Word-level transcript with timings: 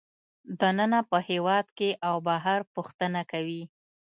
دننه 0.59 0.99
په 1.09 1.17
هېواد 1.29 1.65
کې 1.77 1.89
او 2.07 2.15
بهر 2.27 2.59
پوښتنه 2.73 3.21
کوي 3.31 3.63